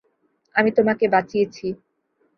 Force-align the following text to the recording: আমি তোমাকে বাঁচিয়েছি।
আমি 0.55 0.69
তোমাকে 0.71 1.05
বাঁচিয়েছি। 1.07 1.67